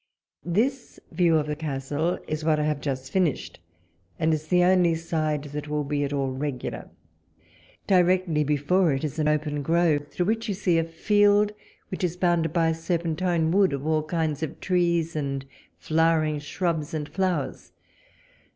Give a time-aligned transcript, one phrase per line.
[0.43, 3.59] This view of the castle is wiiat I have just finished,
[4.17, 6.89] and is the only side that will be at all regular.
[7.85, 11.51] Directly before it is an open grove, through which you see a field,
[11.89, 15.45] which is bounded by a serpentine wood of all kind of trees, and
[15.77, 17.71] flower ing shrubs, and flowers.